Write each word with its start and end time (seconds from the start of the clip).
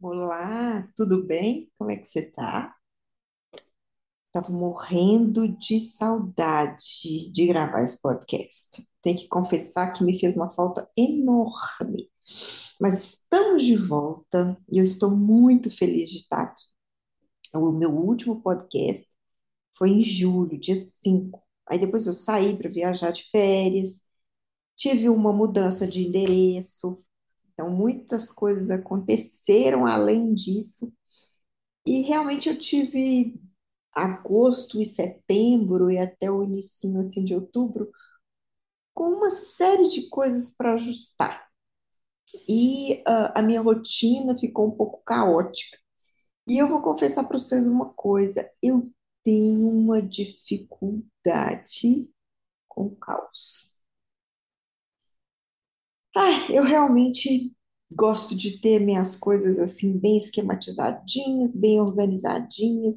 Olá, 0.00 0.88
tudo 0.96 1.24
bem? 1.24 1.70
Como 1.78 1.90
é 1.90 1.96
que 1.96 2.04
você 2.06 2.22
tá? 2.22 2.74
Tava 4.30 4.50
morrendo 4.52 5.48
de 5.48 5.80
saudade 5.80 7.30
de 7.32 7.46
gravar 7.46 7.82
esse 7.84 8.00
podcast. 8.00 8.86
Tenho 9.02 9.18
que 9.18 9.28
confessar 9.28 9.92
que 9.92 10.04
me 10.04 10.18
fez 10.18 10.36
uma 10.36 10.50
falta 10.50 10.88
enorme. 10.96 12.10
Mas 12.80 13.14
estamos 13.14 13.64
de 13.64 13.76
volta 13.76 14.56
e 14.70 14.78
eu 14.78 14.84
estou 14.84 15.10
muito 15.10 15.70
feliz 15.70 16.10
de 16.10 16.18
estar 16.18 16.42
aqui. 16.42 16.62
O 17.54 17.72
meu 17.72 17.90
último 17.90 18.40
podcast 18.42 19.06
foi 19.76 19.90
em 19.90 20.02
julho, 20.02 20.58
dia 20.58 20.76
5. 20.76 21.42
Aí 21.66 21.78
depois 21.78 22.06
eu 22.06 22.14
saí 22.14 22.56
para 22.56 22.70
viajar 22.70 23.10
de 23.12 23.24
férias, 23.30 24.00
tive 24.76 25.08
uma 25.08 25.32
mudança 25.32 25.86
de 25.86 26.06
endereço, 26.06 26.98
então 27.58 27.68
muitas 27.68 28.30
coisas 28.30 28.70
aconteceram 28.70 29.84
além 29.84 30.32
disso. 30.32 30.92
E 31.84 32.02
realmente 32.02 32.48
eu 32.48 32.56
tive 32.56 33.40
agosto 33.92 34.80
e 34.80 34.86
setembro 34.86 35.90
e 35.90 35.98
até 35.98 36.30
o 36.30 36.44
início 36.44 36.96
assim 37.00 37.24
de 37.24 37.34
outubro 37.34 37.90
com 38.94 39.10
uma 39.10 39.30
série 39.30 39.88
de 39.88 40.08
coisas 40.08 40.50
para 40.52 40.74
ajustar. 40.74 41.48
E 42.48 43.02
ah, 43.06 43.40
a 43.40 43.42
minha 43.42 43.60
rotina 43.60 44.36
ficou 44.36 44.68
um 44.68 44.76
pouco 44.76 45.02
caótica. 45.04 45.78
E 46.48 46.58
eu 46.58 46.68
vou 46.68 46.82
confessar 46.82 47.24
para 47.24 47.38
vocês 47.38 47.68
uma 47.68 47.92
coisa, 47.94 48.50
eu 48.62 48.92
tenho 49.24 49.68
uma 49.68 50.02
dificuldade 50.02 52.10
com 52.68 52.86
o 52.86 52.96
caos. 52.96 53.77
Ah, 56.18 56.50
eu 56.50 56.64
realmente 56.64 57.54
gosto 57.92 58.36
de 58.36 58.60
ter 58.60 58.80
minhas 58.80 59.14
coisas 59.16 59.58
assim 59.58 59.98
bem 59.98 60.18
esquematizadinhas, 60.18 61.56
bem 61.56 61.80
organizadinhas. 61.80 62.96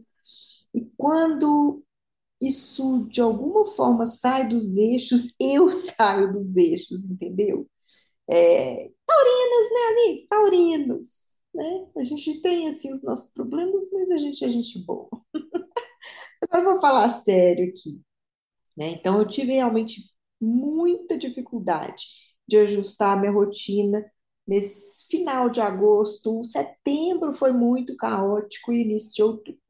E 0.73 0.82
quando 0.98 1.84
isso 2.42 3.08
de 3.10 3.22
alguma 3.22 3.66
forma 3.68 4.06
sai 4.06 4.48
dos 4.50 4.78
eixos, 4.78 5.34
eu 5.42 5.72
saio 5.72 6.32
dos 6.34 6.58
eixos, 6.58 7.06
entendeu? 7.06 7.68
É, 8.30 8.92
taurinos, 9.08 9.70
né, 9.73 9.82
amigo? 9.92 10.28
Taurinos, 10.30 11.08
né? 11.56 11.88
A 11.98 12.04
gente 12.04 12.42
tem 12.42 12.70
assim 12.70 12.94
os 12.94 13.04
nossos 13.04 13.32
problemas, 13.32 13.84
mas 13.94 14.12
a 14.12 14.17
gente 14.17 14.45
é 14.45 14.50
gente 14.50 14.80
boa. 14.86 15.10
Agora 16.42 16.64
eu 16.70 16.72
vou 16.73 16.82
falar 16.82 17.10
sério 17.22 17.70
aqui, 17.70 18.02
né? 18.78 18.92
Então 18.92 19.20
eu 19.20 19.28
tive 19.28 19.54
realmente 19.54 20.04
muita 20.42 21.17
dificuldade 21.17 22.06
de 22.52 22.58
ajustar 22.58 23.18
a 23.18 23.20
minha 23.20 23.32
rotina 23.32 24.06
nesse 24.46 25.08
final 25.08 25.50
de 25.50 25.62
agosto. 25.62 26.44
Setembro 26.44 27.34
foi 27.34 27.54
muito 27.54 27.96
caótico 27.96 28.74
e 28.74 28.82
início 28.82 29.14
de 29.14 29.24
outubro. 29.24 29.62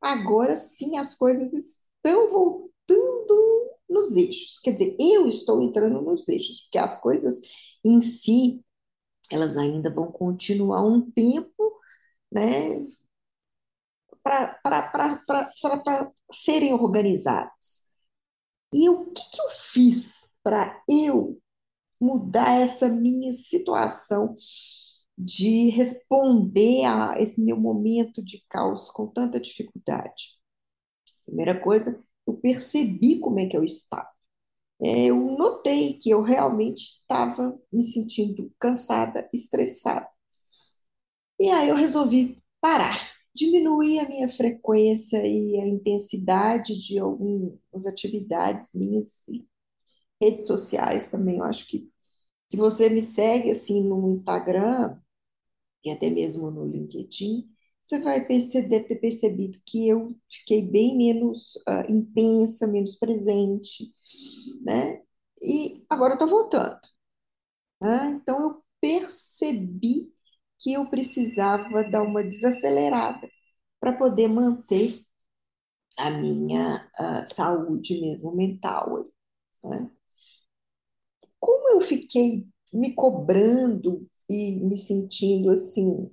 Agora 0.00 0.56
sim 0.56 0.96
as 0.96 1.16
coisas 1.16 1.52
estão 1.52 2.30
voltando 2.30 3.72
nos 3.88 4.14
eixos. 4.14 4.60
Quer 4.60 4.72
dizer, 4.72 4.96
eu 5.00 5.26
estou 5.26 5.60
entrando 5.60 6.00
nos 6.00 6.28
eixos, 6.28 6.60
porque 6.60 6.78
as 6.78 7.00
coisas 7.00 7.40
em 7.84 8.00
si, 8.00 8.64
elas 9.30 9.56
ainda 9.56 9.92
vão 9.92 10.12
continuar 10.12 10.86
um 10.86 11.10
tempo, 11.10 11.80
né, 12.30 12.86
para 14.22 16.12
serem 16.32 16.72
organizadas. 16.74 17.82
E 18.72 18.88
o 18.88 19.06
que 19.06 19.22
que 19.30 19.40
eu 19.40 19.50
fiz 19.50 20.30
para 20.42 20.80
eu 20.88 21.40
mudar 22.00 22.60
essa 22.60 22.88
minha 22.88 23.32
situação 23.32 24.34
de 25.16 25.68
responder 25.70 26.84
a 26.84 27.20
esse 27.20 27.40
meu 27.40 27.56
momento 27.58 28.22
de 28.22 28.44
caos 28.48 28.90
com 28.90 29.06
tanta 29.06 29.40
dificuldade? 29.40 30.38
Primeira 31.26 31.58
coisa, 31.60 32.02
eu 32.26 32.34
percebi 32.34 33.20
como 33.20 33.40
é 33.40 33.46
que 33.46 33.56
eu 33.56 33.64
estava. 33.64 34.08
É, 34.80 35.06
eu 35.06 35.16
notei 35.36 35.94
que 35.98 36.10
eu 36.10 36.22
realmente 36.22 37.00
estava 37.00 37.58
me 37.72 37.82
sentindo 37.84 38.52
cansada, 38.60 39.28
estressada. 39.32 40.08
E 41.38 41.48
aí 41.50 41.68
eu 41.68 41.76
resolvi 41.76 42.42
parar, 42.60 43.10
diminuir 43.34 44.00
a 44.00 44.08
minha 44.08 44.28
frequência 44.28 45.24
e 45.26 45.58
a 45.60 45.66
intensidade 45.66 46.76
de 46.76 46.98
algumas 46.98 47.86
atividades 47.86 48.70
minhas, 48.74 49.22
e 49.28 49.44
redes 50.20 50.46
sociais 50.46 51.08
também. 51.08 51.38
Eu 51.38 51.44
acho 51.44 51.66
que 51.66 51.90
se 52.48 52.56
você 52.56 52.88
me 52.90 53.02
segue 53.02 53.50
assim 53.50 53.82
no 53.82 54.10
Instagram 54.10 54.98
e 55.84 55.90
até 55.90 56.10
mesmo 56.10 56.50
no 56.50 56.66
LinkedIn, 56.66 57.48
você 57.84 57.98
vai 58.00 58.26
perceber, 58.26 58.84
ter 58.84 58.96
percebido 58.96 59.58
que 59.64 59.88
eu 59.88 60.16
fiquei 60.30 60.62
bem 60.66 60.96
menos 60.96 61.54
ah, 61.66 61.84
intensa, 61.88 62.66
menos 62.66 62.96
presente, 62.96 63.92
né? 64.62 65.02
E 65.40 65.84
agora 65.88 66.12
eu 66.12 66.14
estou 66.14 66.28
voltando, 66.28 66.80
né? 67.80 68.10
Então 68.22 68.40
eu 68.40 68.64
percebi 68.80 70.12
que 70.58 70.72
eu 70.74 70.88
precisava 70.90 71.84
dar 71.84 72.02
uma 72.02 72.22
desacelerada 72.24 73.28
para 73.80 73.92
poder 73.96 74.28
manter 74.28 75.04
a 75.98 76.10
minha 76.10 76.90
ah, 76.98 77.26
saúde 77.26 78.00
mesmo 78.00 78.34
mental, 78.34 79.04
né? 79.64 79.90
Como 81.68 81.82
eu 81.82 81.86
fiquei 81.86 82.46
me 82.72 82.94
cobrando 82.94 84.08
e 84.28 84.58
me 84.60 84.78
sentindo 84.78 85.50
assim 85.50 86.10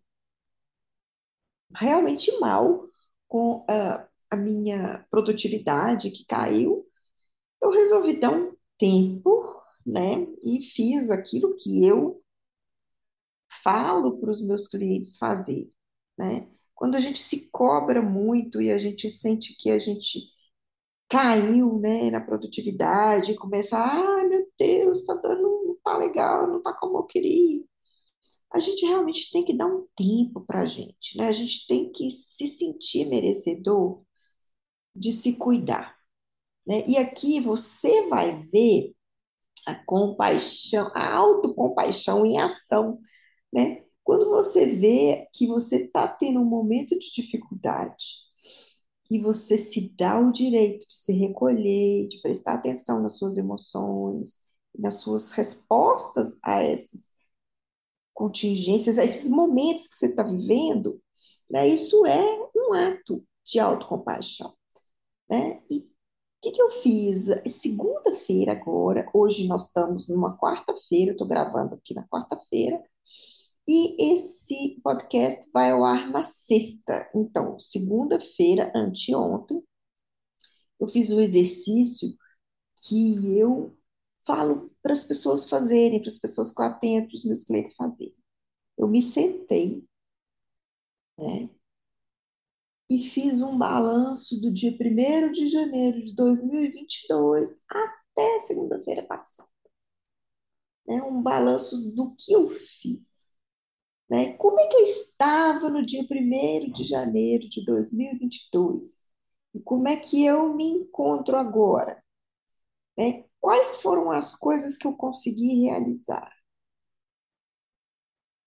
realmente 1.73 2.38
mal 2.39 2.85
com 3.27 3.66
a, 3.69 4.05
a 4.31 4.35
minha 4.35 5.05
produtividade 5.09 6.11
que 6.11 6.25
caiu, 6.25 6.85
eu 7.61 7.71
resolvi 7.71 8.19
dar 8.19 8.31
um 8.31 8.53
tempo, 8.77 9.61
né? 9.85 10.27
E 10.43 10.61
fiz 10.61 11.09
aquilo 11.09 11.55
que 11.55 11.85
eu 11.85 12.22
falo 13.63 14.19
para 14.19 14.31
os 14.31 14.45
meus 14.45 14.67
clientes 14.67 15.17
fazer, 15.17 15.72
né? 16.17 16.49
Quando 16.73 16.95
a 16.95 16.99
gente 16.99 17.19
se 17.19 17.49
cobra 17.49 18.01
muito 18.01 18.61
e 18.61 18.72
a 18.72 18.77
gente 18.77 19.09
sente 19.09 19.55
que 19.57 19.72
a 19.72 19.79
gente 19.79 20.19
caiu, 21.09 21.79
né, 21.79 22.09
na 22.11 22.19
produtividade, 22.22 23.35
começa, 23.35 23.77
ah, 23.77 24.15
meu 24.28 24.47
Deus, 24.59 25.03
tá 25.06 25.13
dando, 25.16 25.41
não 25.41 25.78
tá 25.84 25.97
legal, 25.97 26.47
não 26.47 26.62
tá 26.62 26.74
como 26.74 26.97
eu 27.00 27.03
queria 27.06 27.63
a 28.56 28.59
gente 28.59 28.86
realmente 28.86 29.30
tem 29.31 29.44
que 29.44 29.53
dar 29.56 29.68
um 29.68 29.86
tempo 29.97 30.41
para 30.46 30.62
a 30.62 30.66
gente, 30.66 31.18
né? 31.18 31.28
A 31.28 31.34
gente 31.34 31.68
tem 31.68 31.91
que 31.91 32.12
se 32.13 32.47
sentir 32.47 33.06
merecedor 33.06 34.02
de 34.96 35.12
se 35.12 35.34
cuidar, 35.35 35.96
né? 36.66 36.84
E 36.88 36.97
aqui 36.97 37.41
você 37.41 38.08
vai 38.08 38.44
ver 38.52 38.94
a 39.68 39.75
compaixão, 39.75 40.91
a 40.96 41.16
autocompaixão 41.16 42.25
em 42.25 42.40
ação, 42.40 43.00
né? 43.53 43.84
Quando 44.03 44.30
você 44.30 44.66
vê 44.68 45.28
que 45.34 45.47
você 45.47 45.85
está 45.85 46.08
tendo 46.08 46.40
um 46.40 46.46
momento 46.46 46.97
de 47.00 47.12
dificuldade 47.12 48.06
e 49.09 49.19
você 49.19 49.57
se 49.57 49.93
dá 49.97 50.19
o 50.19 50.31
direito 50.31 50.88
de 50.88 50.93
se 50.95 51.13
recolher, 51.13 52.07
de 52.07 52.21
prestar 52.21 52.55
atenção 52.55 53.01
nas 53.01 53.17
suas 53.17 53.38
emoções, 53.38 54.38
nas 54.77 54.95
suas 54.95 55.31
respostas 55.31 56.38
a 56.43 56.63
esses 56.63 57.11
contingências, 58.13 58.97
a 58.97 59.03
esses 59.03 59.29
momentos 59.29 59.88
que 59.88 59.95
você 59.97 60.07
está 60.07 60.23
vivendo, 60.23 61.01
né, 61.49 61.67
isso 61.67 62.05
é 62.05 62.49
um 62.55 62.73
ato 62.73 63.23
de 63.45 63.59
autocompaixão. 63.59 64.55
Né? 65.29 65.61
E 65.69 65.79
o 65.79 65.89
que, 66.41 66.51
que 66.51 66.61
eu 66.61 66.72
fiz? 66.72 67.25
Segunda-feira 67.49 68.53
agora, 68.53 69.09
hoje 69.13 69.47
nós 69.47 69.67
estamos 69.67 70.07
numa 70.07 70.37
quarta-feira, 70.37 71.11
estou 71.11 71.27
gravando 71.27 71.75
aqui 71.75 71.93
na 71.93 72.07
quarta-feira, 72.07 72.81
e 73.67 74.14
esse 74.14 74.79
podcast 74.84 75.50
vai 75.52 75.72
ao 75.72 75.84
ar 75.84 76.09
na 76.09 76.23
sexta. 76.23 77.09
Então, 77.16 77.59
segunda-feira, 77.59 78.72
anteontem, 78.76 79.64
eu 80.79 80.88
fiz 80.88 81.12
um 81.12 81.20
exercício 81.20 82.09
que 82.88 83.38
eu 83.38 83.78
falo 84.26 84.72
para 84.82 84.94
as 84.94 85.03
pessoas 85.06 85.50
fazerem, 85.50 86.00
para 86.00 86.09
as 86.09 86.20
pessoas 86.20 86.52
que 86.52 86.62
eu 86.62 86.66
atendo, 86.66 87.08
para 87.08 87.16
os 87.16 87.26
meus 87.26 87.44
clientes 87.46 87.76
fazerem. 87.76 88.16
Eu 88.78 88.88
me 88.88 89.02
sentei, 89.02 89.84
né, 91.18 91.50
e 92.90 93.00
fiz 93.02 93.41
um 93.41 93.58
balanço 93.58 94.40
do 94.40 94.52
dia 94.52 94.76
primeiro 94.78 95.32
de 95.32 95.47
janeiro 95.47 96.03
de 96.03 96.14
2022 96.16 97.59
até 97.68 98.40
segunda-feira 98.41 99.03
passada. 99.03 99.50
Né, 100.88 101.02
um 101.02 101.22
balanço 101.22 101.91
do 101.91 102.16
que 102.16 102.34
eu 102.34 102.47
fiz. 102.47 103.15
Né? 104.09 104.34
Como 104.34 104.59
é 104.59 104.67
que 104.67 104.75
eu 104.75 104.84
estava 104.84 105.69
no 105.69 105.85
dia 105.85 106.05
primeiro 106.07 106.72
de 106.72 106.84
janeiro 106.84 107.49
de 107.49 107.63
2022? 107.66 109.05
E 109.53 109.59
como 109.61 109.87
é 109.87 109.96
que 109.97 110.23
eu 110.25 110.53
me 110.53 110.66
encontro 110.66 111.35
agora? 111.37 112.03
Né? 112.97 113.25
Quais 113.40 113.78
foram 113.78 114.11
as 114.11 114.35
coisas 114.35 114.78
que 114.78 114.87
eu 114.87 114.93
consegui 114.93 115.63
realizar? 115.63 116.35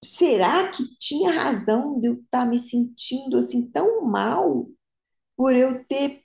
será 0.04 0.70
que 0.70 0.84
tinha 0.98 1.30
razão 1.30 2.00
de 2.00 2.08
eu 2.08 2.14
estar 2.14 2.46
me 2.46 2.58
sentindo 2.58 3.38
assim 3.38 3.70
tão 3.70 4.04
mal 4.04 4.68
por 5.36 5.54
eu 5.54 5.84
ter 5.86 6.24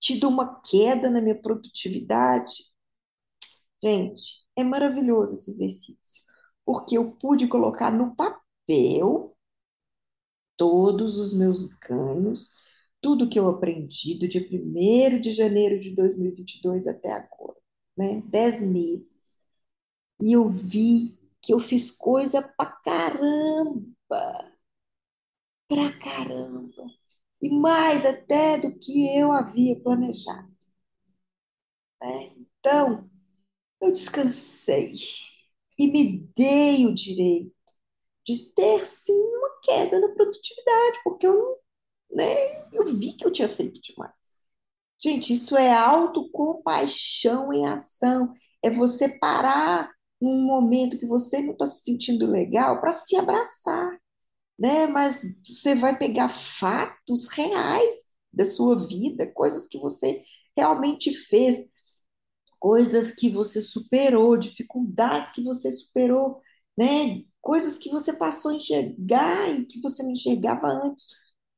tido 0.00 0.28
uma 0.28 0.60
queda 0.62 1.10
na 1.10 1.20
minha 1.20 1.40
produtividade? 1.40 2.64
Gente, 3.82 4.44
é 4.56 4.62
maravilhoso 4.64 5.34
esse 5.34 5.50
exercício, 5.50 6.22
porque 6.70 6.96
eu 6.96 7.10
pude 7.10 7.48
colocar 7.48 7.90
no 7.90 8.14
papel 8.14 9.36
todos 10.56 11.16
os 11.18 11.32
meus 11.34 11.66
ganhos, 11.78 12.50
tudo 13.00 13.28
que 13.28 13.38
eu 13.38 13.48
aprendi 13.48 14.18
do 14.18 14.28
dia 14.28 14.46
primeiro 14.46 15.20
de 15.20 15.32
janeiro 15.32 15.80
de 15.80 15.94
dois 15.94 16.16
mil 16.18 16.30
e 16.30 16.32
e 16.32 16.36
vinte 16.36 16.56
e 16.58 16.62
dois 16.62 16.86
até 16.86 17.12
agora, 17.12 17.56
né? 17.96 18.22
Dez 18.26 18.62
meses. 18.62 19.18
E 20.22 20.32
eu 20.34 20.48
vi 20.48 21.18
que 21.42 21.52
eu 21.52 21.58
fiz 21.60 21.90
coisa 21.90 22.40
pra 22.42 22.66
caramba, 22.66 23.84
pra 25.68 25.90
caramba. 25.98 26.84
E 27.42 27.48
mais 27.50 28.06
até 28.06 28.58
do 28.58 28.72
que 28.78 29.16
eu 29.16 29.32
havia 29.32 29.78
planejado, 29.80 30.50
né? 32.00 32.30
Então, 32.58 33.08
eu 33.82 33.92
descansei 33.92 34.94
e 35.80 35.86
me 35.90 36.28
dei 36.36 36.86
o 36.86 36.94
direito 36.94 37.54
de 38.26 38.52
ter 38.54 38.86
sim 38.86 39.14
uma 39.14 39.50
queda 39.62 39.98
na 39.98 40.08
produtividade, 40.10 41.00
porque 41.02 41.26
eu, 41.26 41.56
né, 42.12 42.34
eu 42.72 42.86
vi 42.86 43.14
que 43.14 43.26
eu 43.26 43.32
tinha 43.32 43.48
feito 43.48 43.80
demais. 43.80 44.12
Gente, 45.02 45.32
isso 45.32 45.56
é 45.56 45.72
autocompaixão 45.72 47.52
em 47.52 47.66
ação. 47.66 48.32
É 48.62 48.68
você 48.70 49.08
parar 49.08 49.90
num 50.20 50.42
momento 50.44 50.98
que 50.98 51.06
você 51.06 51.40
não 51.40 51.52
está 51.52 51.66
se 51.66 51.82
sentindo 51.82 52.26
legal 52.26 52.80
para 52.80 52.92
se 52.92 53.16
abraçar, 53.16 53.98
né? 54.58 54.86
Mas 54.86 55.24
você 55.44 55.74
vai 55.74 55.98
pegar 55.98 56.28
fatos 56.28 57.28
reais 57.30 58.04
da 58.32 58.44
sua 58.44 58.86
vida, 58.86 59.26
coisas 59.32 59.66
que 59.66 59.78
você 59.78 60.22
realmente 60.56 61.12
fez, 61.14 61.66
coisas 62.60 63.12
que 63.12 63.30
você 63.30 63.60
superou, 63.62 64.36
dificuldades 64.36 65.32
que 65.32 65.42
você 65.42 65.72
superou, 65.72 66.40
né? 66.76 67.24
Coisas 67.40 67.78
que 67.78 67.90
você 67.90 68.12
passou 68.12 68.52
a 68.52 68.54
enxergar 68.54 69.48
e 69.50 69.64
que 69.66 69.80
você 69.80 70.02
não 70.02 70.12
enxergava 70.12 70.68
antes. 70.68 71.08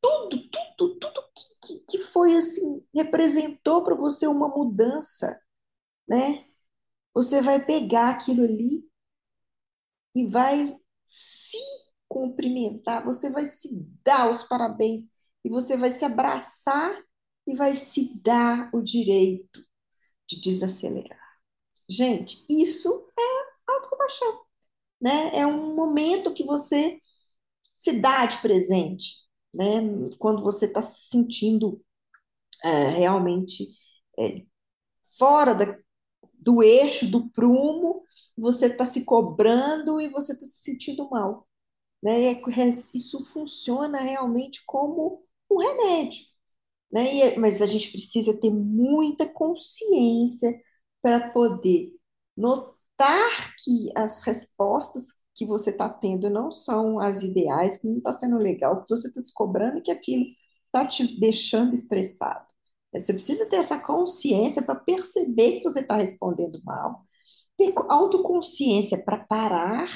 Tudo, 0.00 0.48
tudo, 0.48 0.98
tudo 0.98 1.22
que, 1.34 1.78
que, 1.80 1.84
que 1.86 1.98
foi 1.98 2.36
assim, 2.36 2.84
representou 2.94 3.84
para 3.84 3.94
você 3.96 4.26
uma 4.26 4.48
mudança, 4.48 5.38
né? 6.08 6.46
Você 7.14 7.42
vai 7.42 7.64
pegar 7.64 8.10
aquilo 8.10 8.44
ali 8.44 8.88
e 10.14 10.26
vai 10.26 10.76
se 11.04 11.58
cumprimentar, 12.08 13.04
você 13.04 13.30
vai 13.30 13.46
se 13.46 13.68
dar 14.04 14.30
os 14.30 14.44
parabéns 14.44 15.04
e 15.44 15.48
você 15.48 15.76
vai 15.76 15.90
se 15.90 16.04
abraçar 16.04 16.96
e 17.46 17.56
vai 17.56 17.74
se 17.74 18.14
dar 18.22 18.70
o 18.72 18.80
direito 18.80 19.64
de 20.36 20.40
desacelerar. 20.40 21.20
Gente, 21.88 22.44
isso 22.48 23.08
é 23.18 23.72
autocompaixão, 23.72 24.42
né? 25.00 25.36
É 25.36 25.46
um 25.46 25.74
momento 25.76 26.34
que 26.34 26.44
você 26.44 27.00
se 27.76 28.00
dá 28.00 28.26
de 28.26 28.40
presente, 28.42 29.16
né? 29.54 29.80
Quando 30.18 30.42
você 30.42 30.66
está 30.66 30.82
se 30.82 31.08
sentindo 31.10 31.82
é, 32.64 32.90
realmente 32.90 33.68
é, 34.18 34.44
fora 35.18 35.54
da, 35.54 35.78
do 36.34 36.62
eixo, 36.62 37.10
do 37.10 37.28
prumo, 37.30 38.04
você 38.36 38.66
está 38.66 38.86
se 38.86 39.04
cobrando 39.04 40.00
e 40.00 40.08
você 40.08 40.32
está 40.34 40.46
se 40.46 40.62
sentindo 40.62 41.08
mal, 41.10 41.48
né? 42.02 42.20
E 42.22 42.26
é- 42.34 42.42
isso 42.94 43.24
funciona 43.24 44.00
realmente 44.00 44.62
como 44.66 45.24
um 45.50 45.58
remédio, 45.58 46.26
né? 46.92 47.14
E 47.14 47.22
é- 47.22 47.38
mas 47.38 47.62
a 47.62 47.66
gente 47.66 47.90
precisa 47.90 48.38
ter 48.38 48.50
muita 48.50 49.26
consciência 49.28 50.52
para 51.02 51.30
poder 51.30 51.92
notar 52.36 53.54
que 53.64 53.90
as 53.96 54.22
respostas 54.22 55.06
que 55.34 55.46
você 55.46 55.70
está 55.70 55.88
tendo 55.88 56.28
não 56.30 56.50
são 56.52 57.00
as 57.00 57.22
ideais, 57.22 57.78
que 57.78 57.86
não 57.86 57.98
está 57.98 58.12
sendo 58.12 58.36
legal, 58.38 58.82
que 58.84 58.90
você 58.90 59.08
está 59.08 59.20
se 59.20 59.32
cobrando 59.32 59.82
que 59.82 59.90
aquilo 59.90 60.24
está 60.66 60.86
te 60.86 61.18
deixando 61.18 61.74
estressado. 61.74 62.46
Você 62.92 63.12
precisa 63.14 63.46
ter 63.46 63.56
essa 63.56 63.78
consciência 63.78 64.62
para 64.62 64.74
perceber 64.74 65.58
que 65.58 65.64
você 65.64 65.80
está 65.80 65.96
respondendo 65.96 66.60
mal, 66.64 67.06
ter 67.56 67.72
autoconsciência 67.88 69.02
para 69.02 69.18
parar, 69.18 69.88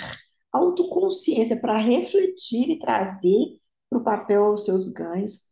autoconsciência 0.53 1.59
para 1.61 1.79
refletir 1.79 2.71
e 2.71 2.79
trazer 2.79 3.59
para 3.91 3.99
o 3.99 4.05
papel 4.05 4.53
os 4.55 4.65
seus 4.65 4.89
ganhos, 4.89 5.51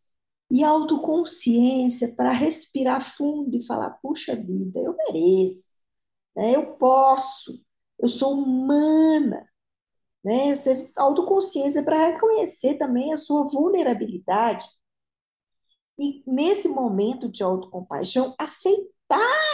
e 0.50 0.62
autoconsciência 0.64 2.14
para 2.14 2.32
respirar 2.32 3.16
fundo 3.16 3.56
e 3.56 3.66
falar: 3.66 3.90
puxa 4.02 4.36
vida, 4.36 4.80
eu 4.80 4.96
mereço, 4.96 5.76
né? 6.36 6.54
Eu 6.56 6.76
posso, 6.76 7.62
eu 8.00 8.08
sou 8.08 8.34
humana, 8.34 9.48
né? 10.24 10.54
Você, 10.54 10.90
autoconsciência 10.96 11.82
para 11.84 12.08
reconhecer 12.08 12.74
também 12.76 13.12
a 13.12 13.18
sua 13.18 13.44
vulnerabilidade 13.48 14.66
e, 15.98 16.22
nesse 16.26 16.68
momento 16.68 17.28
de 17.28 17.42
autocompaixão, 17.42 18.34
aceitar 18.38 18.94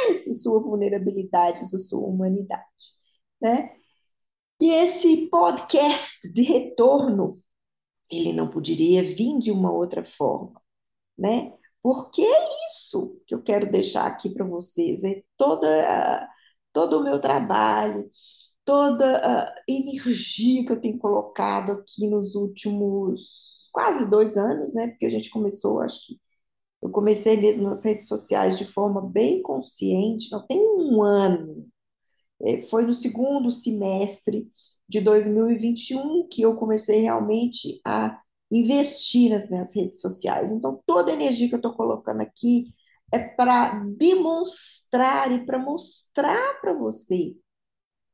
essa 0.08 0.32
sua 0.34 0.60
vulnerabilidade, 0.60 1.60
essa 1.60 1.78
sua 1.78 2.06
humanidade, 2.06 2.64
né? 3.40 3.74
E 4.60 4.70
esse 4.72 5.28
podcast 5.28 6.32
de 6.32 6.42
retorno, 6.42 7.42
ele 8.10 8.32
não 8.32 8.48
poderia 8.50 9.02
vir 9.02 9.38
de 9.38 9.50
uma 9.50 9.72
outra 9.72 10.04
forma, 10.04 10.54
né? 11.20 11.52
Porque 11.82 12.22
é 12.22 12.46
isso 12.68 13.20
que 13.26 13.34
eu 13.34 13.42
quero 13.42 13.70
deixar 13.70 14.06
aqui 14.06 14.30
para 14.30 14.44
vocês, 14.46 15.04
é 15.04 15.22
toda 15.36 16.28
todo 16.72 17.00
o 17.00 17.04
meu 17.04 17.20
trabalho, 17.20 18.08
toda 18.64 19.18
a 19.18 19.54
energia 19.68 20.64
que 20.64 20.72
eu 20.72 20.80
tenho 20.80 20.98
colocado 20.98 21.72
aqui 21.72 22.06
nos 22.08 22.34
últimos 22.34 23.68
quase 23.72 24.08
dois 24.10 24.36
anos, 24.36 24.74
né? 24.74 24.88
Porque 24.88 25.06
a 25.06 25.10
gente 25.10 25.30
começou, 25.30 25.80
acho 25.80 26.06
que 26.06 26.20
eu 26.82 26.90
comecei 26.90 27.36
mesmo 27.36 27.64
nas 27.64 27.84
redes 27.84 28.08
sociais 28.08 28.58
de 28.58 28.66
forma 28.72 29.02
bem 29.02 29.42
consciente, 29.42 30.30
não 30.32 30.46
tem 30.46 30.58
um 30.60 31.02
ano, 31.02 31.68
eh, 32.42 32.62
foi 32.62 32.84
no 32.84 32.94
segundo 32.94 33.50
semestre 33.50 34.48
de 34.88 35.00
dois 35.00 35.28
mil 35.28 35.50
e 35.50 35.54
e 35.54 35.58
vinte 35.58 35.90
e 35.90 35.96
um 35.96 36.26
que 36.28 36.42
eu 36.42 36.56
comecei 36.56 37.00
realmente 37.02 37.80
a 37.84 38.20
investir 38.50 39.30
nas 39.30 39.48
minhas 39.48 39.74
redes 39.74 40.00
sociais. 40.00 40.50
Então, 40.50 40.82
toda 40.86 41.10
a 41.10 41.14
energia 41.14 41.48
que 41.48 41.54
eu 41.54 41.58
estou 41.58 41.74
colocando 41.74 42.20
aqui 42.20 42.72
é 43.12 43.18
para 43.18 43.84
demonstrar 43.96 45.30
e 45.32 45.44
para 45.44 45.58
mostrar 45.58 46.60
para 46.60 46.72
você 46.72 47.36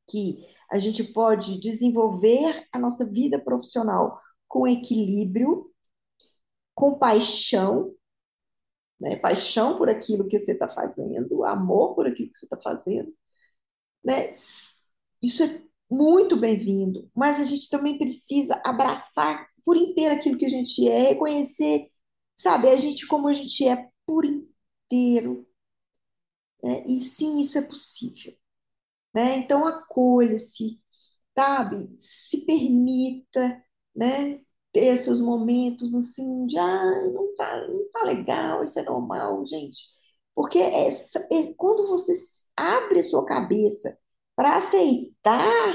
que 0.09 0.45
a 0.71 0.79
gente 0.79 1.03
pode 1.03 1.59
desenvolver 1.59 2.65
a 2.71 2.79
nossa 2.79 3.05
vida 3.05 3.39
profissional 3.39 4.19
com 4.47 4.67
equilíbrio, 4.67 5.71
com 6.73 6.97
paixão 6.97 7.93
né? 8.99 9.15
Paixão 9.17 9.77
por 9.77 9.89
aquilo 9.89 10.27
que 10.27 10.39
você 10.39 10.53
está 10.53 10.67
fazendo, 10.67 11.43
amor 11.45 11.95
por 11.95 12.07
aquilo 12.07 12.31
que 12.31 12.37
você 12.37 12.45
está 12.45 12.57
fazendo, 12.57 13.13
né? 14.03 14.31
Isso 15.21 15.43
é 15.43 15.61
muito 15.89 16.37
bem-vindo, 16.37 17.09
mas 17.15 17.39
a 17.39 17.43
gente 17.43 17.69
também 17.69 17.97
precisa 17.97 18.61
abraçar 18.65 19.47
por 19.67 19.75
inteiro 19.75 20.15
aquilo 20.15 20.37
que 20.37 20.45
a 20.45 20.49
gente 20.49 20.87
é, 20.89 21.09
reconhecer, 21.09 21.91
sabe, 22.37 22.69
a 22.69 22.77
gente 22.77 23.05
como 23.05 23.27
a 23.27 23.33
gente 23.33 23.67
é 23.67 23.89
por 24.05 24.23
inteiro, 24.25 25.45
né? 26.63 26.83
E 26.87 27.01
sim, 27.01 27.41
isso 27.41 27.57
é 27.57 27.61
possível, 27.61 28.33
né? 29.13 29.37
Então 29.37 29.67
acolha-se, 29.67 30.81
sabe? 31.37 31.93
Se 31.99 32.45
permita, 32.45 33.61
né? 33.95 34.41
Ter 34.71 34.97
seus 34.97 35.19
momentos 35.19 35.93
assim 35.93 36.45
de 36.47 36.57
ah, 36.57 37.11
não 37.13 37.35
tá, 37.35 37.67
não 37.67 37.91
tá 37.91 38.03
legal, 38.03 38.63
isso 38.63 38.79
é 38.79 38.83
normal, 38.83 39.45
gente. 39.45 39.83
Porque 40.33 40.59
essa, 40.59 41.19
é, 41.31 41.53
quando 41.57 41.87
você 41.89 42.13
abre 42.55 42.99
a 42.99 43.03
sua 43.03 43.25
cabeça 43.25 43.97
para 44.35 44.57
aceitar 44.57 45.73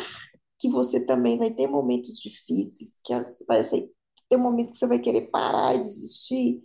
que 0.62 0.68
você 0.68 1.04
também 1.04 1.36
vai 1.36 1.50
ter 1.52 1.66
momentos 1.66 2.20
difíceis, 2.20 2.92
que 3.04 3.12
vai 3.48 3.64
ter 3.64 4.36
um 4.36 4.38
momento 4.38 4.70
que 4.70 4.78
você 4.78 4.86
vai 4.86 5.00
querer 5.00 5.28
parar 5.32 5.74
e 5.74 5.82
desistir, 5.82 6.62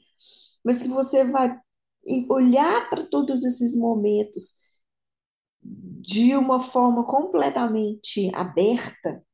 mas 0.63 0.84
que 0.84 0.88
você 0.88 1.25
vai 1.25 1.60
olhar 2.30 2.88
para 2.92 3.04
todos 3.08 3.44
esses 3.44 3.75
momentos 3.75 4.54
de 5.63 6.36
uma 6.36 6.62
forma 6.62 7.04
completamente 7.08 8.30
aberta, 8.36 9.25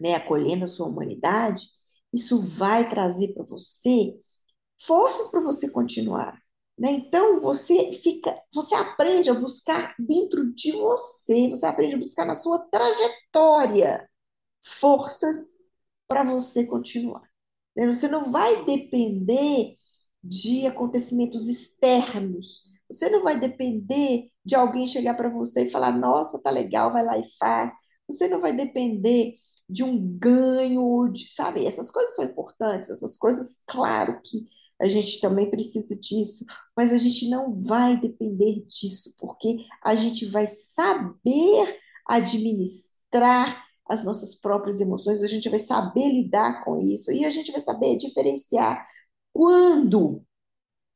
né, 0.00 0.14
acolhendo 0.14 0.64
a 0.64 0.68
sua 0.68 0.88
humanidade, 0.88 1.68
isso 2.12 2.40
vai 2.40 2.88
trazer 2.88 3.32
para 3.32 3.44
você 3.44 4.16
forças 4.76 5.30
para 5.30 5.40
você 5.40 5.70
continuar, 5.70 6.36
né? 6.80 6.92
Então 6.92 7.42
você 7.42 7.92
fica, 7.94 8.36
você 8.54 8.74
aprende 8.76 9.30
a 9.30 9.34
buscar 9.34 9.94
dentro 10.00 10.52
de 10.54 10.72
você, 10.72 11.50
você 11.50 11.66
aprende 11.66 11.96
a 11.96 11.98
buscar 11.98 12.26
na 12.26 12.36
sua 12.36 12.60
trajetória 12.70 14.08
forças 14.64 15.56
para 16.08 16.24
você 16.24 16.66
continuar. 16.66 17.22
né? 17.76 17.86
Você 17.86 18.08
não 18.08 18.30
vai 18.32 18.64
depender 18.64 19.74
de 20.22 20.66
acontecimentos 20.66 21.48
externos. 21.48 22.64
Você 22.90 23.08
não 23.10 23.22
vai 23.22 23.38
depender 23.38 24.28
de 24.44 24.54
alguém 24.56 24.86
chegar 24.86 25.14
para 25.14 25.28
você 25.30 25.64
e 25.64 25.70
falar: 25.70 25.92
Nossa, 25.92 26.40
tá 26.42 26.50
legal, 26.50 26.92
vai 26.92 27.04
lá 27.04 27.18
e 27.18 27.24
faz. 27.38 27.72
Você 28.08 28.28
não 28.28 28.40
vai 28.40 28.52
depender 28.52 29.34
de 29.68 29.84
um 29.84 29.98
ganho, 30.18 31.08
de- 31.12 31.30
sabe? 31.32 31.64
Essas 31.66 31.90
coisas 31.90 32.14
são 32.16 32.24
importantes, 32.24 32.90
essas 32.90 33.16
coisas, 33.16 33.60
claro 33.66 34.20
que 34.24 34.46
a 34.80 34.86
gente 34.86 35.20
também 35.20 35.50
precisa 35.50 35.94
disso, 35.94 36.44
mas 36.76 36.92
a 36.92 36.96
gente 36.96 37.28
não 37.28 37.54
vai 37.54 38.00
depender 38.00 38.64
disso, 38.66 39.14
porque 39.18 39.66
a 39.84 39.94
gente 39.94 40.26
vai 40.26 40.46
saber 40.46 41.78
administrar 42.08 43.64
as 43.86 44.04
nossas 44.04 44.34
próprias 44.34 44.80
emoções, 44.80 45.22
a 45.22 45.26
gente 45.26 45.48
vai 45.48 45.58
saber 45.58 46.08
lidar 46.08 46.64
com 46.64 46.80
isso 46.80 47.12
e 47.12 47.24
a 47.24 47.30
gente 47.30 47.52
vai 47.52 47.60
saber 47.60 47.98
diferenciar 47.98 48.86
quando, 49.32 50.22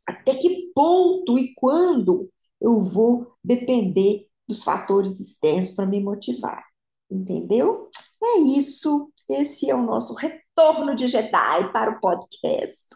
até 0.07 0.35
que 0.35 0.71
ponto 0.75 1.39
e 1.39 1.55
quando 1.55 2.31
eu 2.61 2.81
vou 2.81 3.33
depender 3.43 4.27
dos 4.49 4.63
fatores 4.63 5.21
externos 5.21 5.71
para 5.71 5.87
me 5.87 6.01
motivar, 6.01 6.65
entendeu? 7.11 7.91
É 8.23 8.39
isso. 8.39 9.11
Esse 9.29 9.71
é 9.71 9.75
o 9.75 9.83
nosso 9.83 10.15
retorno 10.15 10.95
de 10.95 11.07
Jedi 11.07 11.73
para 11.73 11.91
o 11.91 12.01
podcast. 12.01 12.89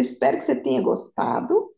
Eu 0.00 0.02
espero 0.02 0.38
que 0.38 0.44
você 0.44 0.56
tenha 0.56 0.80
gostado. 0.80 1.70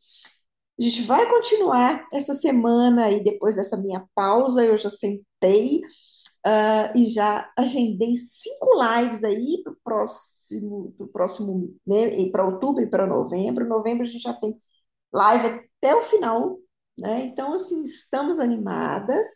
A 0.79 0.83
gente 0.83 1.02
vai 1.02 1.29
continuar 1.29 2.07
essa 2.12 2.35
semana 2.35 3.07
aí, 3.07 3.23
depois 3.25 3.57
dessa 3.57 3.76
minha 3.76 4.07
pausa. 4.14 4.64
Eu 4.64 4.79
já 4.79 4.91
sentei 4.91 5.81
ah, 6.45 6.93
e 6.97 7.07
já 7.07 7.52
agendei 7.59 8.17
cinco 8.17 8.71
lives 8.81 9.25
aí 9.25 9.61
para 9.64 9.73
o 9.73 9.76
próximo, 9.83 10.95
pro 10.97 11.09
próximo, 11.09 11.75
né, 11.87 12.31
para 12.31 12.47
outubro 12.47 12.83
e 12.83 12.87
para 12.88 13.07
novembro. 13.07 13.67
Novembro 13.69 14.05
a 14.05 14.07
gente 14.07 14.23
já 14.23 14.35
tem 14.35 14.57
live 15.12 15.47
até 15.79 15.95
o 15.97 16.02
final, 16.02 16.59
né? 16.99 17.23
Então, 17.25 17.52
assim, 17.55 17.83
estamos 17.83 18.38
animadas 18.38 19.26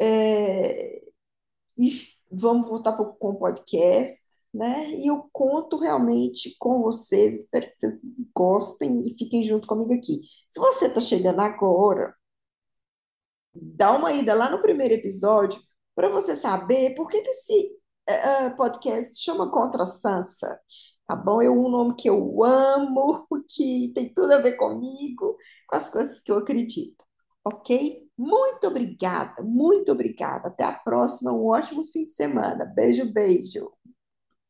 é, 0.00 1.02
e 1.76 1.92
vamos 2.30 2.68
voltar 2.68 2.92
pro- 2.92 3.14
com 3.16 3.30
o 3.30 3.38
podcast, 3.38 4.22
né? 4.52 4.90
E 4.90 5.06
eu 5.08 5.28
conto 5.32 5.76
realmente 5.78 6.56
com 6.58 6.82
vocês. 6.82 7.40
Espero 7.40 7.66
que 7.68 7.74
vocês 7.74 8.02
gostem 8.34 9.00
e 9.06 9.16
fiquem 9.18 9.44
junto 9.44 9.66
comigo 9.66 9.92
aqui. 9.94 10.20
Se 10.48 10.60
você 10.60 10.86
está 10.86 11.00
chegando 11.00 11.40
agora, 11.40 12.14
dá 13.54 13.92
uma 13.92 14.12
ida 14.12 14.34
lá 14.34 14.50
no 14.50 14.62
primeiro 14.62 14.94
episódio 14.94 15.60
para 15.94 16.08
você 16.08 16.34
saber 16.36 16.94
por 16.94 17.08
que 17.08 17.18
esse 17.18 17.72
eh, 18.08 18.46
eh, 18.46 18.50
podcast 18.50 19.14
chama 19.22 19.50
Contra 19.50 19.86
Sansa, 19.86 20.58
tá 21.06 21.14
bom? 21.16 21.42
É 21.42 21.50
um 21.50 21.68
nome 21.68 21.94
que 21.96 22.08
eu 22.08 22.44
amo, 22.44 23.26
que 23.48 23.92
tem 23.94 24.12
tudo 24.12 24.32
a 24.32 24.38
ver 24.38 24.56
comigo, 24.56 25.36
com 25.68 25.76
as 25.76 25.90
coisas 25.90 26.22
que 26.22 26.32
eu 26.32 26.38
acredito, 26.38 27.04
ok? 27.44 28.02
Muito 28.16 28.66
obrigada, 28.68 29.42
muito 29.42 29.92
obrigada. 29.92 30.48
Até 30.48 30.64
a 30.64 30.72
próxima, 30.72 31.32
um 31.32 31.46
ótimo 31.48 31.84
fim 31.86 32.06
de 32.06 32.12
semana. 32.12 32.64
Beijo, 32.64 33.12
beijo. 33.12 33.81